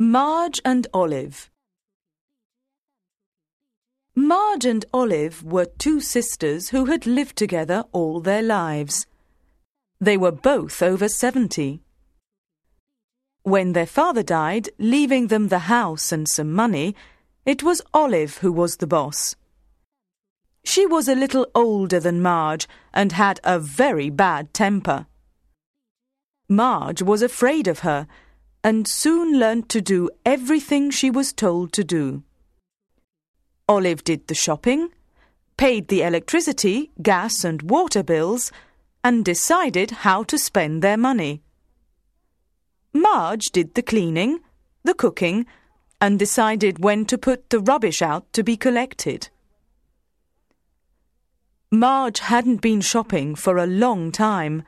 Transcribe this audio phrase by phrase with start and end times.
[0.00, 1.50] Marge and Olive
[4.14, 9.08] Marge and Olive were two sisters who had lived together all their lives.
[10.00, 11.82] They were both over seventy.
[13.42, 16.94] When their father died, leaving them the house and some money,
[17.44, 19.34] it was Olive who was the boss.
[20.62, 25.06] She was a little older than Marge and had a very bad temper.
[26.48, 28.06] Marge was afraid of her
[28.62, 32.22] and soon learnt to do everything she was told to do.
[33.68, 34.90] Olive did the shopping,
[35.56, 38.50] paid the electricity, gas, and water bills,
[39.04, 41.42] and decided how to spend their money.
[42.92, 44.40] Marge did the cleaning,
[44.82, 45.46] the cooking,
[46.00, 49.28] and decided when to put the rubbish out to be collected.
[51.70, 54.62] Marge hadn't been shopping for a long time.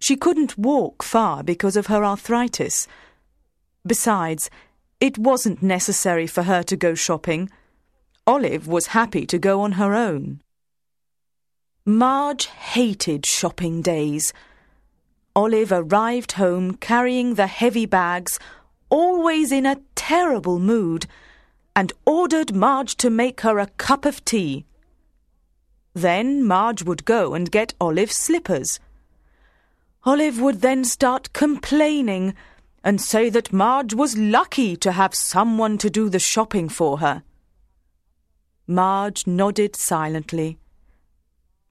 [0.00, 2.88] She couldn't walk far because of her arthritis.
[3.86, 4.50] Besides,
[5.00, 7.50] it wasn't necessary for her to go shopping.
[8.26, 10.40] Olive was happy to go on her own.
[11.84, 14.32] Marge hated shopping days.
[15.36, 18.40] Olive arrived home carrying the heavy bags,
[18.88, 21.06] always in a terrible mood,
[21.76, 24.64] and ordered Marge to make her a cup of tea.
[25.94, 28.80] Then Marge would go and get Olive's slippers.
[30.04, 32.34] Olive would then start complaining
[32.86, 37.24] and say that Marge was lucky to have someone to do the shopping for her.
[38.68, 40.56] Marge nodded silently.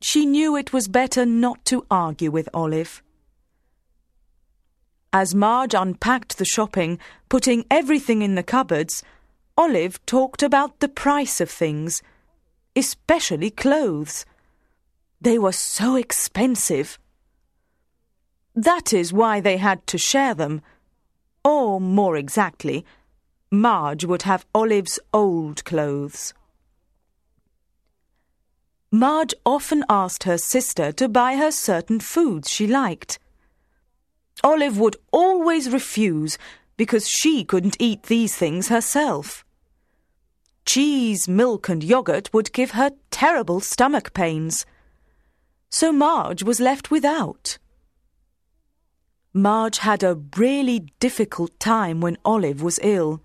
[0.00, 3.02] She knew it was better not to argue with Olive.
[5.12, 6.96] As Marge unpacked the shopping,
[7.28, 9.02] putting everything in the cupboards,
[9.58, 12.04] Olive talked about the price of things,
[12.76, 14.24] especially clothes.
[15.20, 17.00] They were so expensive.
[18.54, 20.62] That is why they had to share them,
[21.44, 22.84] or, more exactly,
[23.50, 26.34] Marge would have Olive's old clothes.
[28.92, 33.18] Marge often asked her sister to buy her certain foods she liked.
[34.42, 36.38] Olive would always refuse
[36.76, 39.44] because she couldn't eat these things herself.
[40.66, 44.66] Cheese, milk, and yogurt would give her terrible stomach pains.
[45.68, 47.58] So Marge was left without.
[49.32, 53.22] Marge had a really difficult time when Olive was ill.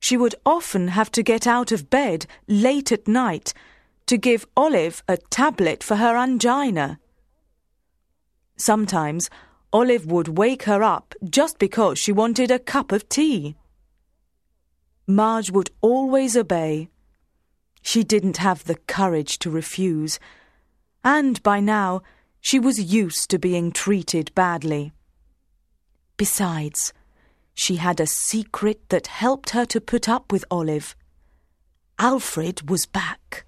[0.00, 3.54] She would often have to get out of bed late at night
[4.06, 6.98] to give Olive a tablet for her angina.
[8.56, 9.30] Sometimes
[9.72, 13.56] Olive would wake her up just because she wanted a cup of tea.
[15.06, 16.88] Marge would always obey.
[17.80, 20.20] She didn't have the courage to refuse,
[21.02, 22.02] and by now
[22.42, 24.92] she was used to being treated badly.
[26.16, 26.92] Besides,
[27.54, 30.96] she had a secret that helped her to put up with Olive.
[31.98, 33.46] Alfred was back.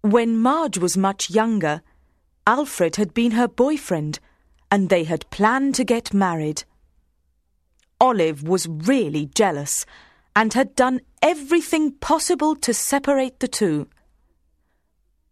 [0.00, 1.82] When Marge was much younger,
[2.46, 4.18] Alfred had been her boyfriend,
[4.70, 6.64] and they had planned to get married.
[8.00, 9.84] Olive was really jealous
[10.34, 13.88] and had done everything possible to separate the two.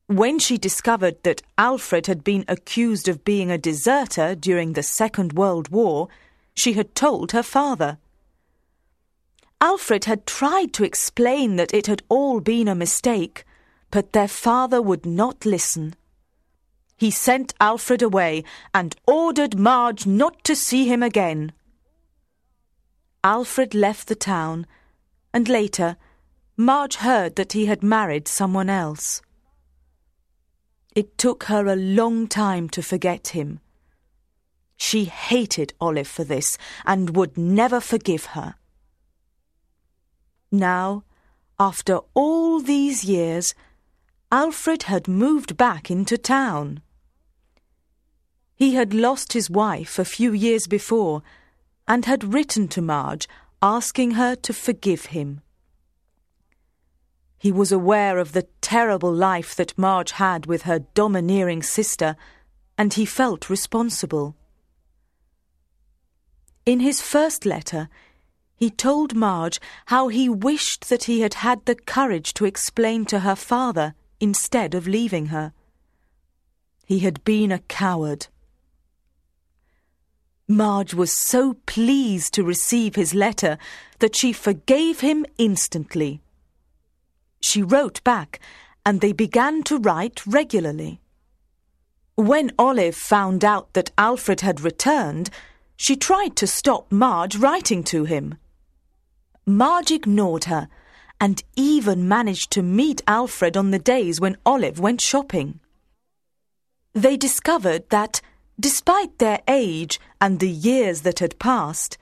[0.09, 5.35] When she discovered that Alfred had been accused of being a deserter during the Second
[5.35, 6.09] World War,
[6.55, 7.99] she had told her father.
[9.61, 13.45] Alfred had tried to explain that it had all been a mistake,
[13.91, 15.95] but their father would not listen.
[16.97, 21.53] He sent Alfred away and ordered Marge not to see him again.
[23.23, 24.67] Alfred left the town,
[25.35, 25.99] and later
[26.57, 29.21] Marge heard that he had married someone else.
[30.99, 33.61] It took her a long time to forget him.
[34.77, 38.57] She hated Olive for this and would never forgive her.
[40.51, 41.05] Now,
[41.57, 43.55] after all these years,
[44.33, 46.83] Alfred had moved back into town.
[48.57, 51.23] He had lost his wife a few years before
[51.87, 53.29] and had written to Marge
[53.63, 55.43] asking her to forgive him.
[57.39, 62.17] He was aware of the terrible life that Marge had with her domineering sister,
[62.77, 64.35] and he felt responsible.
[66.67, 67.89] In his first letter,
[68.57, 73.21] he told Marge how he wished that he had had the courage to explain to
[73.21, 75.53] her father instead of leaving her.
[76.85, 78.27] He had been a coward.
[80.49, 83.59] Marge was so pleased to receive his letter
[84.01, 86.21] that she forgave him instantly.
[87.41, 88.41] She wrote back,
[88.85, 91.01] and they began to write regularly.
[92.15, 95.31] When Olive found out that Alfred had returned,
[95.77, 98.37] She tried to stop Marge writing to him.
[99.47, 100.69] Marge ignored her
[101.21, 105.61] and even managed to meet Alfred on the days when Olive went shopping.
[106.93, 108.21] They discovered that,
[108.59, 111.97] despite their age and the years that had passed,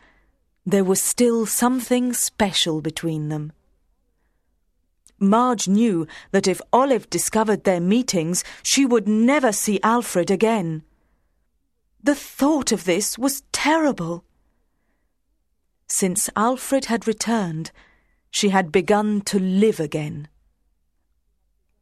[0.64, 3.52] there was still something special between them.
[5.18, 10.82] Marge knew that if Olive discovered their meetings, she would never see Alfred again.
[12.02, 14.24] The thought of this was terrible.
[15.88, 17.70] Since Alfred had returned,
[18.30, 20.28] she had begun to live again.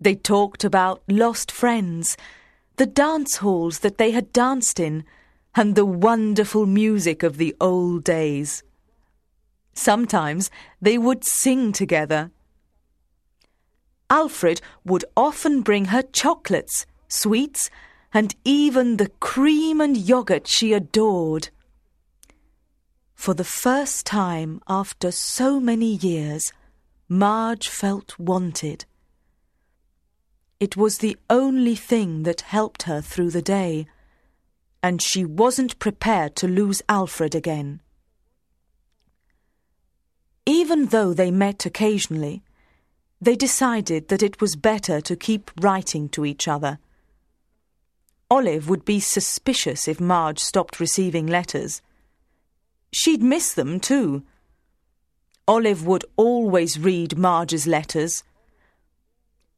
[0.01, 2.17] They talked about lost friends,
[2.77, 5.05] the dance halls that they had danced in,
[5.55, 8.63] and the wonderful music of the old days.
[9.73, 10.51] Sometimes
[10.81, 12.31] they would sing together.
[14.15, 17.69] Alfred would often bring her chocolates, sweets,
[18.13, 21.49] and even the cream and yogurt she adored.
[23.17, 26.53] For the first time after so many years,
[27.09, 28.85] Marge felt wanted.
[30.61, 33.89] It was the only thing that helped her through the day,
[34.81, 37.81] and she wasn't prepared to lose Alfred again.
[40.47, 42.45] Even though they met occasionally,
[43.25, 46.79] they decided that it was better to keep writing to each other.
[48.31, 51.81] Olive would be suspicious if Marge stopped receiving letters.
[52.93, 54.25] She'd miss them too.
[55.47, 58.25] Olive would always read Marge's letters.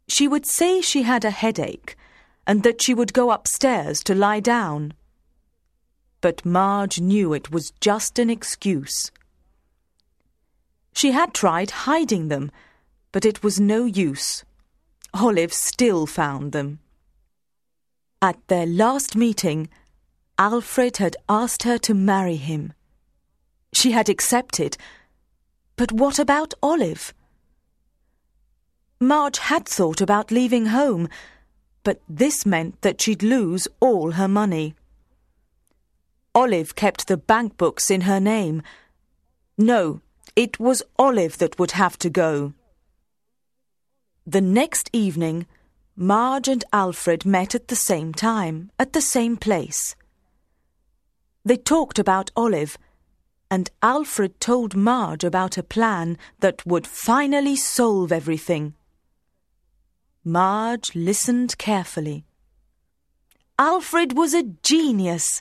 [0.09, 1.97] She would say she had a headache
[2.47, 4.95] and that she would go upstairs to lie down.
[6.21, 9.11] But Marge knew it was just an excuse.
[10.93, 12.51] She had tried hiding them,
[13.13, 14.45] but it was no use.
[15.15, 16.81] Olive still found them.
[18.21, 19.69] At their last meeting,
[20.39, 22.73] Alfred had asked her to marry him.
[23.73, 24.77] She had accepted,
[25.77, 27.15] but what about Olive?
[28.99, 31.09] Marge had thought about leaving home,
[31.85, 34.75] but this meant that she'd lose all her money.
[36.35, 38.63] Olive kept the bank books in her name.
[39.57, 40.01] No,
[40.35, 42.55] it was Olive that would have to go.
[44.29, 45.47] The next evening,
[45.95, 49.95] Marge and Alfred met at the same time, at the same place.
[51.45, 52.77] They talked about Olive,
[53.53, 58.75] and Alfred told Marge about a plan that would finally solve everything.
[60.25, 62.25] Marge listened carefully.
[63.61, 65.41] Alfred was a genius.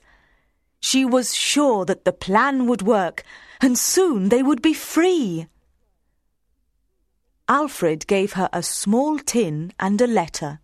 [0.80, 3.24] She was sure that the plan would work
[3.60, 5.48] and soon they would be free.
[7.48, 10.60] Alfred gave her a small tin and a letter.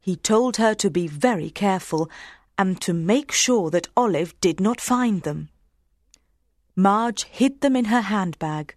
[0.00, 2.10] He told her to be very careful
[2.58, 5.50] and to make sure that Olive did not find them.
[6.74, 8.74] Marge hid them in her handbag.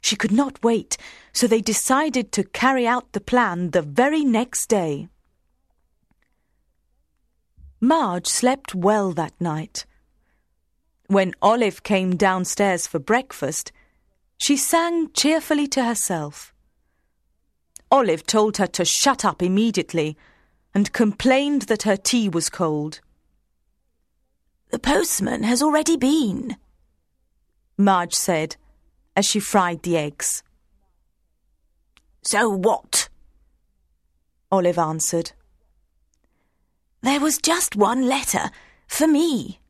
[0.00, 0.96] She could not wait,
[1.32, 5.08] so they decided to carry out the plan the very next day.
[7.80, 9.84] Marge slept well that night.
[11.08, 13.72] When Olive came downstairs for breakfast,
[14.36, 16.52] she sang cheerfully to herself.
[17.90, 20.16] Olive told her to shut up immediately
[20.74, 23.00] and complained that her tea was cold.
[24.70, 26.56] The postman has already been,
[27.78, 28.56] Marge said
[29.16, 30.42] as she fried the eggs.
[32.22, 33.08] So what?
[34.50, 35.32] Olive answered.
[37.02, 38.50] There was just one letter
[38.88, 39.60] for me.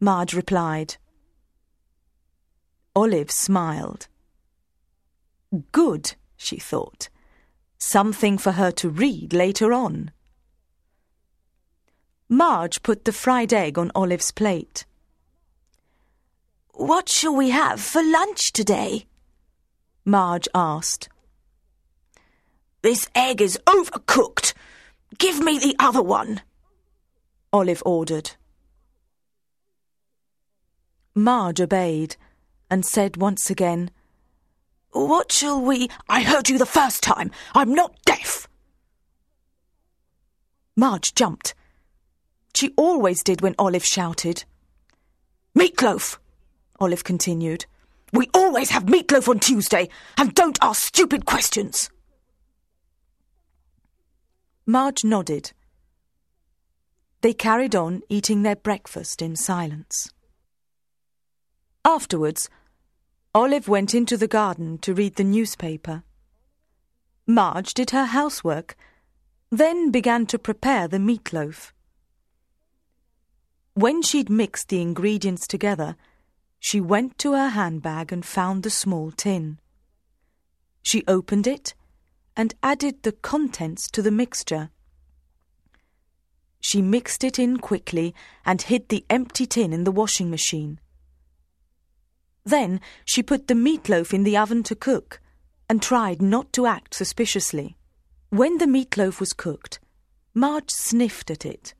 [0.00, 0.96] Marge replied.
[2.96, 4.06] Olive smiled.
[5.72, 7.08] Good, she thought.
[7.78, 10.12] Something for her to read later on.
[12.28, 14.86] Marge put the fried egg on Olive's plate.
[16.72, 19.06] What shall we have for lunch today?
[20.04, 21.08] Marge asked.
[22.82, 24.54] This egg is overcooked.
[25.18, 26.42] Give me the other one,
[27.52, 28.32] Olive ordered.
[31.14, 32.16] Marge obeyed
[32.70, 33.90] and said once again,
[34.92, 35.88] What shall we?
[36.08, 37.30] I heard you the first time.
[37.54, 38.48] I'm not deaf.
[40.76, 41.54] Marge jumped.
[42.54, 44.44] She always did when Olive shouted.
[45.56, 46.18] Meatloaf,
[46.80, 47.66] Olive continued.
[48.12, 51.90] We always have meatloaf on Tuesday, and don't ask stupid questions.
[54.66, 55.52] Marge nodded.
[57.20, 60.10] They carried on eating their breakfast in silence.
[61.84, 62.48] Afterwards,
[63.34, 66.02] Olive went into the garden to read the newspaper.
[67.26, 68.76] Marge did her housework,
[69.50, 71.72] then began to prepare the meatloaf.
[73.74, 75.96] When she'd mixed the ingredients together,
[76.58, 79.58] she went to her handbag and found the small tin.
[80.82, 81.74] She opened it
[82.36, 84.70] and added the contents to the mixture.
[86.60, 88.14] She mixed it in quickly
[88.46, 90.80] and hid the empty tin in the washing machine.
[92.44, 95.20] Then she put the meatloaf in the oven to cook
[95.68, 97.76] and tried not to act suspiciously.
[98.28, 99.80] When the meatloaf was cooked,
[100.34, 101.74] Marge sniffed at it.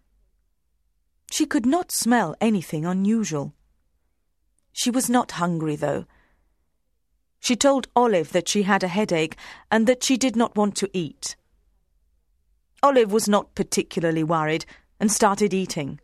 [1.31, 3.55] She could not smell anything unusual.
[4.73, 6.07] She was not hungry, though.
[7.41, 9.37] She told Olive that she had a headache
[9.71, 11.37] and that she did not want to eat.
[12.83, 14.65] Olive was not particularly worried
[14.99, 16.01] and started eating.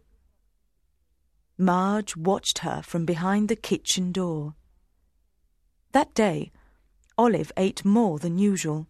[1.60, 4.54] Marge watched her from behind the kitchen door.
[5.92, 6.52] That day,
[7.18, 8.86] Olive ate more than usual.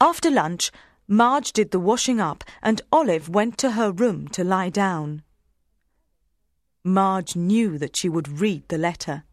[0.00, 0.72] After lunch,
[1.06, 5.22] Marge did the washing up and Olive went to her room to lie down.
[6.82, 9.24] Marge knew that she would read the letter.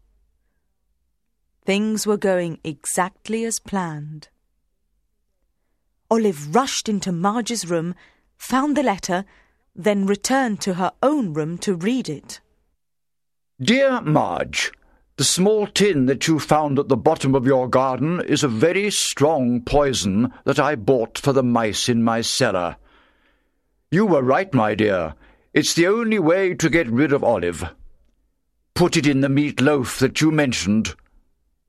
[1.64, 4.28] Things were going exactly as planned.
[6.10, 7.94] Olive rushed into Marge's room,
[8.36, 9.24] found the letter,
[9.78, 12.40] then returned to her own room to read it.
[13.60, 14.72] Dear Marge,
[15.16, 18.90] the small tin that you found at the bottom of your garden is a very
[18.90, 22.76] strong poison that I bought for the mice in my cellar.
[23.90, 25.14] You were right, my dear.
[25.54, 27.64] It's the only way to get rid of Olive.
[28.74, 30.94] Put it in the meat loaf that you mentioned.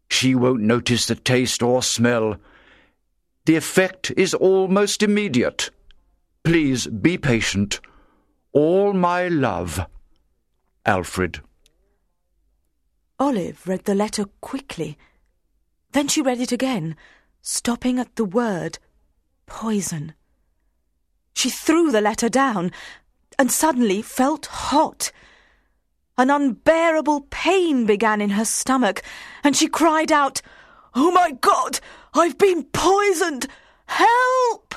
[0.10, 2.38] She won't notice the taste or smell.
[3.46, 5.70] The effect is almost immediate.
[6.44, 7.80] Please be patient.
[8.52, 9.86] All my love.
[10.86, 11.42] Alfred.
[13.20, 14.98] Olive read the letter quickly.
[15.92, 16.96] Then she read it again,
[17.42, 18.80] stopping at the word
[19.46, 20.14] poison.
[21.34, 22.72] She threw the letter down
[23.38, 25.12] and suddenly felt hot.
[26.18, 29.02] An unbearable pain began in her stomach,
[29.44, 30.42] and she cried out,
[30.94, 31.80] Oh my God!
[32.14, 33.48] I've been poisoned!
[33.86, 34.76] Help!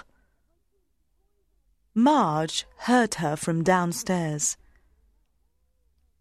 [1.94, 4.56] Marge heard her from downstairs.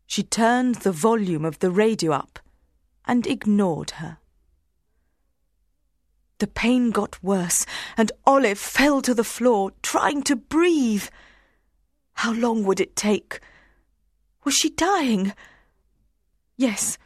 [0.06, 2.40] She turned the volume of the radio up
[3.06, 4.18] and ignored her.
[6.40, 11.06] The pain got worse, and Olive fell to the floor, trying to breathe.
[12.16, 13.40] How long would it take?
[14.44, 15.34] Was she dying?
[16.58, 16.98] Yes,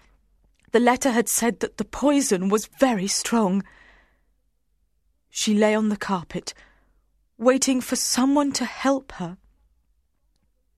[0.72, 3.64] the letter had said that the poison was very strong.
[5.30, 6.54] She lay on the carpet,
[7.38, 9.38] waiting for someone to help her.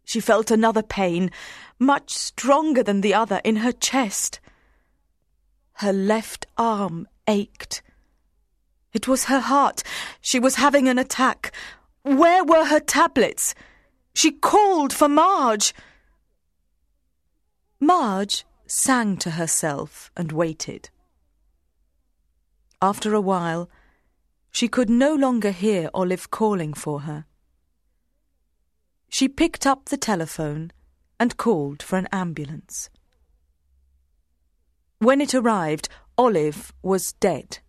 [0.04, 1.32] She felt another pain,
[1.80, 4.40] much stronger than the other, in her chest.
[5.74, 7.82] Her left arm ached.
[8.94, 9.84] It was her heart.
[10.22, 11.52] She was having an attack.
[12.04, 13.54] Where were her tablets?
[14.14, 15.74] She called for Marge.
[17.80, 20.90] Marge sang to herself and waited.
[22.82, 23.70] After a while,
[24.58, 27.26] she could no longer hear Olive calling for her.
[29.08, 30.72] She picked up the telephone
[31.20, 32.90] and called for an ambulance.
[34.98, 37.60] When it arrived, Olive was dead.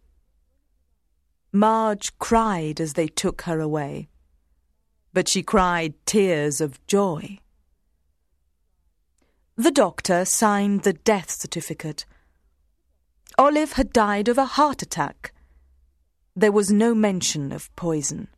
[1.52, 4.08] Marge cried as they took her away,
[5.12, 7.38] but she cried tears of joy.
[9.56, 12.06] The doctor signed the death certificate.
[13.36, 15.34] Olive had died of a heart attack.
[16.38, 18.28] There was no mention of poison.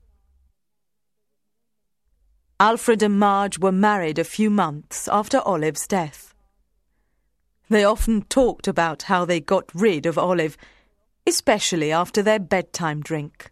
[2.58, 6.34] Alfred and Marge were married a few months after Olive's death.
[7.68, 10.56] They often talked about how they got rid of Olive,
[11.26, 13.50] especially after their bedtime drink.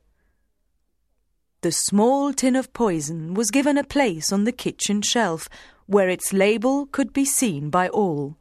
[1.61, 5.51] The small tin of poison was given a place on the kitchen shelf
[5.85, 8.39] where its label could be seen by all.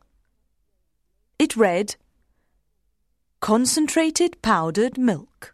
[1.37, 1.97] It read,
[3.41, 5.53] Concentrated powdered milk.